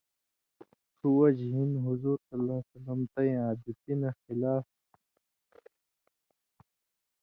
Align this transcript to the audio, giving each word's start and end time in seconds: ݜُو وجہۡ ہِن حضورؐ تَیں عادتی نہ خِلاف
ݜُو 0.97 1.09
وجہۡ 1.19 1.51
ہِن 1.55 1.71
حضورؐ 1.83 3.07
تَیں 3.13 3.35
عادتی 3.43 3.93
نہ 4.01 4.09
خِلاف 4.23 4.65